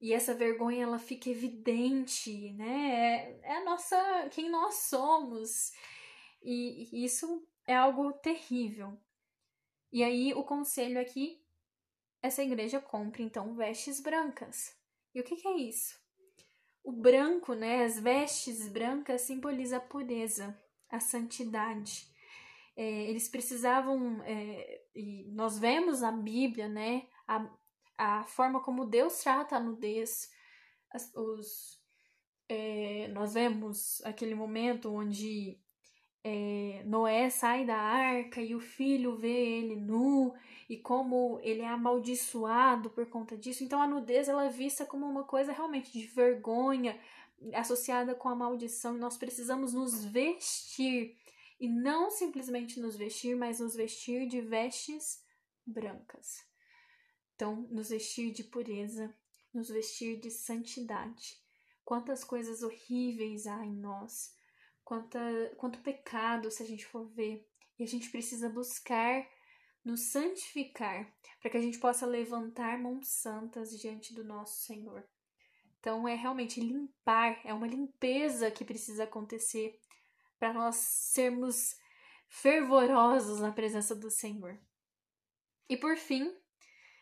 [0.00, 2.90] e essa vergonha ela fica evidente, né?
[2.90, 5.72] É, é a nossa, quem nós somos.
[6.42, 8.98] E, e isso é algo terrível.
[9.90, 11.42] E aí o conselho aqui
[12.20, 14.76] essa igreja compra então vestes brancas.
[15.14, 15.96] E o que, que é isso?
[16.82, 22.06] O branco, né, as vestes brancas simboliza a pureza, a santidade.
[22.78, 27.50] É, eles precisavam, é, e nós vemos na Bíblia, né, a,
[27.98, 30.30] a forma como Deus trata a nudez,
[30.92, 31.82] as, os,
[32.48, 35.58] é, nós vemos aquele momento onde
[36.22, 40.32] é, Noé sai da arca e o filho vê ele nu
[40.70, 43.64] e como ele é amaldiçoado por conta disso.
[43.64, 46.96] Então a nudez ela é vista como uma coisa realmente de vergonha
[47.54, 51.16] associada com a maldição e nós precisamos nos vestir
[51.58, 55.24] e não simplesmente nos vestir, mas nos vestir de vestes
[55.66, 56.44] brancas.
[57.34, 59.14] Então, nos vestir de pureza,
[59.52, 61.40] nos vestir de santidade.
[61.84, 64.36] Quantas coisas horríveis há em nós
[64.88, 65.20] quanta,
[65.58, 67.46] quanto pecado, se a gente for ver.
[67.78, 69.28] E a gente precisa buscar
[69.84, 75.06] nos santificar para que a gente possa levantar mãos santas diante do nosso Senhor.
[75.78, 79.78] Então é realmente limpar, é uma limpeza que precisa acontecer
[80.38, 81.76] para nós sermos
[82.28, 84.58] fervorosos na presença do Senhor.
[85.68, 86.34] E por fim,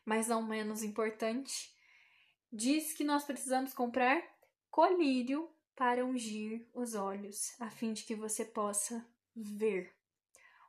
[0.04, 1.74] mas não menos importante,
[2.52, 4.22] diz que nós precisamos comprar
[4.70, 9.94] colírio para ungir os olhos, a fim de que você possa ver.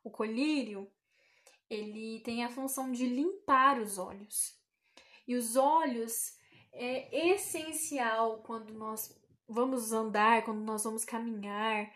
[0.04, 0.92] O colírio,
[1.70, 4.58] ele tem a função de limpar os olhos.
[5.28, 6.38] E os olhos
[6.74, 11.92] é essencial quando nós vamos andar, quando nós vamos caminhar.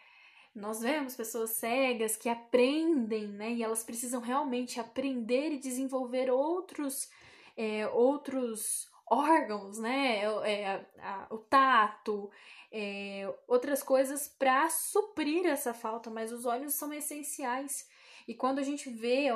[0.54, 3.52] Nós vemos pessoas cegas que aprendem, né?
[3.54, 7.10] E elas precisam realmente aprender e desenvolver outros,
[7.56, 10.24] é, outros órgãos, né?
[10.46, 12.30] É, a, a, o tato,
[12.72, 17.88] é, outras coisas para suprir essa falta, mas os olhos são essenciais.
[18.28, 19.30] E quando a gente vê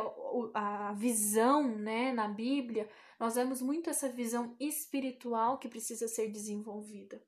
[0.54, 2.90] a, a visão né, na Bíblia,
[3.20, 7.22] nós vemos muito essa visão espiritual que precisa ser desenvolvida.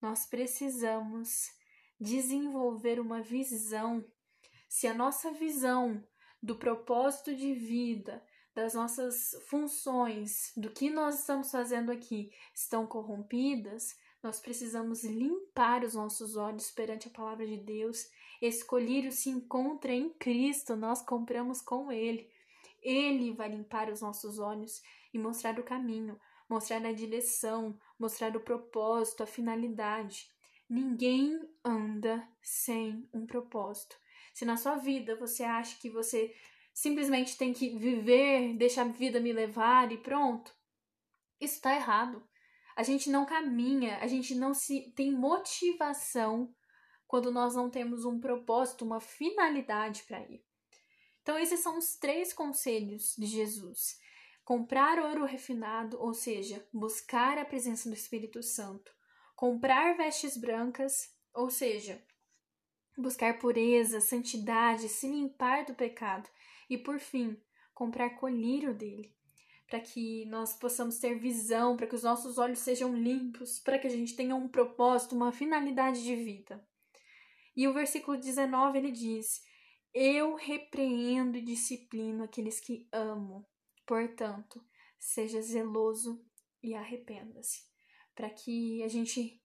[0.00, 1.50] Nós precisamos
[2.00, 4.04] desenvolver uma visão.
[4.68, 6.02] Se a nossa visão
[6.42, 8.22] do propósito de vida,
[8.54, 15.94] das nossas funções, do que nós estamos fazendo aqui, estão corrompidas, nós precisamos limpar os
[15.94, 18.08] nossos olhos perante a palavra de Deus.
[18.40, 22.30] Esse colírio se encontra em Cristo, nós compramos com Ele.
[22.82, 24.82] Ele vai limpar os nossos olhos
[25.12, 26.18] e mostrar o caminho,
[26.48, 30.30] mostrar a direção, mostrar o propósito, a finalidade.
[30.74, 33.96] Ninguém anda sem um propósito.
[34.32, 36.34] Se na sua vida você acha que você
[36.74, 40.52] simplesmente tem que viver, deixar a vida me levar e pronto,
[41.40, 42.28] isso está errado.
[42.74, 46.52] A gente não caminha, a gente não se tem motivação
[47.06, 50.44] quando nós não temos um propósito, uma finalidade para ir.
[51.22, 54.00] Então, esses são os três conselhos de Jesus:
[54.44, 58.92] comprar ouro refinado, ou seja, buscar a presença do Espírito Santo,
[59.44, 62.02] comprar vestes brancas, ou seja,
[62.96, 66.26] buscar pureza, santidade, se limpar do pecado,
[66.70, 67.36] e por fim,
[67.74, 69.14] comprar colírio dele,
[69.68, 73.86] para que nós possamos ter visão, para que os nossos olhos sejam limpos, para que
[73.86, 76.66] a gente tenha um propósito, uma finalidade de vida.
[77.54, 79.42] E o versículo 19 ele diz:
[79.92, 83.46] Eu repreendo e disciplino aqueles que amo.
[83.84, 84.64] Portanto,
[84.98, 86.24] seja zeloso
[86.62, 87.73] e arrependa-se.
[88.14, 89.40] Para que a gente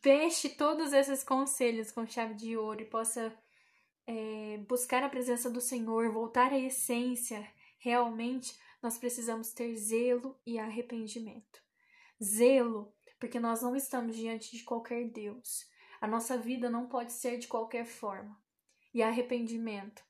[0.00, 3.36] feche todos esses conselhos com chave de ouro e possa
[4.06, 7.46] é, buscar a presença do Senhor, voltar à essência
[7.80, 11.60] realmente nós precisamos ter zelo e arrependimento.
[12.22, 15.66] Zelo, porque nós não estamos diante de qualquer Deus.
[16.00, 18.40] A nossa vida não pode ser de qualquer forma.
[18.92, 20.02] E arrependimento,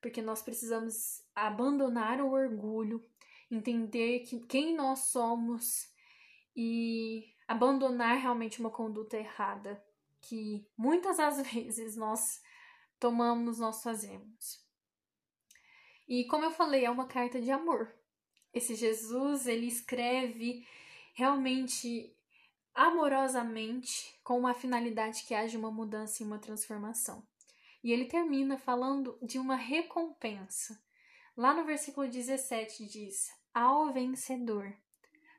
[0.00, 3.04] porque nós precisamos abandonar o orgulho,
[3.50, 5.88] entender que, quem nós somos
[6.56, 9.84] e abandonar realmente uma conduta errada
[10.22, 12.40] que muitas das vezes nós
[12.98, 14.64] tomamos, nós fazemos.
[16.08, 17.94] E como eu falei, é uma carta de amor.
[18.52, 20.66] Esse Jesus, ele escreve
[21.14, 22.16] realmente
[22.74, 27.26] amorosamente com uma finalidade que haja uma mudança e uma transformação.
[27.82, 30.80] E ele termina falando de uma recompensa.
[31.36, 34.76] Lá no versículo 17 diz: Ao vencedor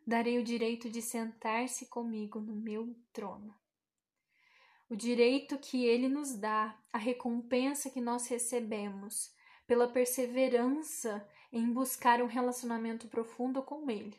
[0.07, 3.53] darei o direito de sentar-se comigo no meu trono.
[4.89, 9.35] O direito que ele nos dá, a recompensa que nós recebemos
[9.67, 14.17] pela perseverança em buscar um relacionamento profundo com Ele.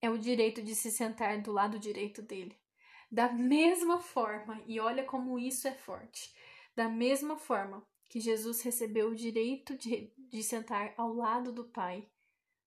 [0.00, 2.58] É o direito de se sentar do lado direito dele.
[3.10, 6.34] Da mesma forma, e olha como isso é forte,
[6.74, 12.06] da mesma forma que Jesus recebeu o direito de, de sentar ao lado do Pai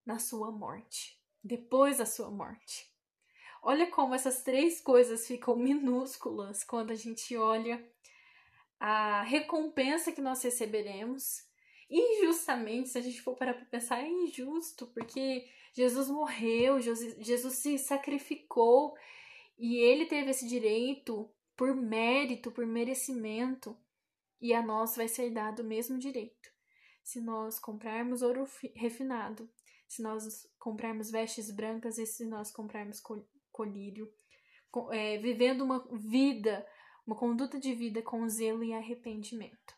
[0.03, 1.19] na sua morte.
[1.45, 2.91] Depois da sua morte.
[3.61, 7.87] Olha como essas três coisas ficam minúsculas quando a gente olha
[8.79, 11.43] a recompensa que nós receberemos.
[11.87, 17.77] Injustamente, se a gente for parar para pensar, é injusto, porque Jesus morreu, Jesus se
[17.77, 18.95] sacrificou
[19.55, 23.77] e ele teve esse direito por mérito, por merecimento,
[24.41, 26.51] e a nós vai ser dado o mesmo direito.
[27.03, 29.47] Se nós comprarmos ouro refinado,
[29.87, 33.01] se nós comprarmos vestes brancas e se nós comprarmos
[33.51, 34.11] colírio,
[34.91, 36.65] é, vivendo uma vida,
[37.05, 39.75] uma conduta de vida com zelo e arrependimento.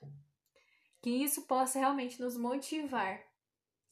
[1.02, 3.22] Que isso possa realmente nos motivar,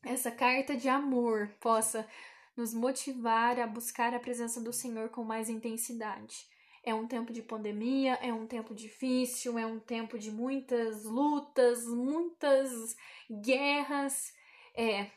[0.05, 2.07] essa carta de amor possa
[2.55, 6.47] nos motivar a buscar a presença do Senhor com mais intensidade.
[6.83, 11.87] É um tempo de pandemia, é um tempo difícil, é um tempo de muitas lutas,
[11.87, 12.95] muitas
[13.41, 14.31] guerras.
[14.75, 15.09] É,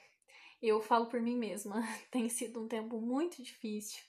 [0.67, 4.03] eu falo por mim mesma, tem sido um tempo muito difícil.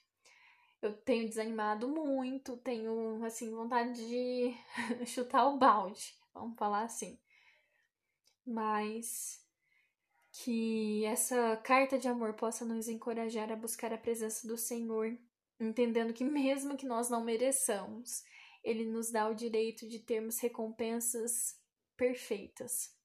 [0.82, 4.54] Eu tenho desanimado muito, tenho assim vontade de
[5.06, 7.20] chutar o balde, vamos falar assim.
[8.46, 9.40] Mas
[10.32, 15.18] que essa carta de amor possa nos encorajar a buscar a presença do Senhor,
[15.60, 18.24] entendendo que mesmo que nós não mereçamos,
[18.64, 21.60] ele nos dá o direito de termos recompensas
[21.98, 22.96] perfeitas.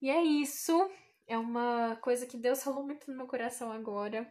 [0.00, 0.90] E é isso.
[1.26, 4.28] É uma coisa que Deus falou muito no meu coração agora.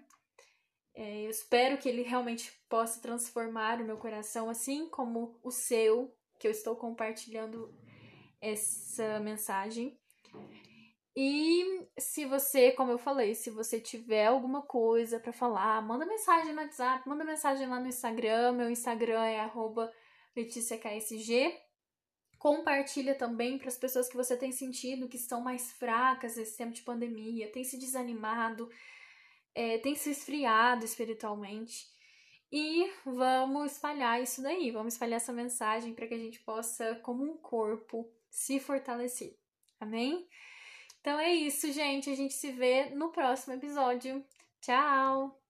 [0.93, 6.15] É, eu espero que Ele realmente possa transformar o meu coração, assim como o seu,
[6.39, 7.73] que eu estou compartilhando
[8.39, 9.99] essa mensagem.
[11.17, 16.53] E se você, como eu falei, se você tiver alguma coisa para falar, manda mensagem
[16.53, 18.51] no WhatsApp, manda mensagem lá no Instagram.
[18.51, 19.49] Meu Instagram é
[20.35, 21.53] LeticiaKSG.
[22.37, 26.73] Compartilha também para as pessoas que você tem sentido que estão mais fracas nesse tempo
[26.73, 28.69] de pandemia, tem se desanimado,
[29.53, 31.87] é, tem se esfriado espiritualmente.
[32.51, 37.23] E vamos espalhar isso daí, vamos espalhar essa mensagem para que a gente possa, como
[37.23, 39.35] um corpo, se fortalecer.
[39.79, 40.27] Amém?
[41.01, 42.09] Então é isso, gente.
[42.09, 44.25] A gente se vê no próximo episódio.
[44.61, 45.44] Tchau!